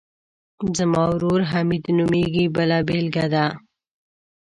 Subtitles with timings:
[0.77, 3.45] زما ورور حمید نومیږي بله بېلګه ده.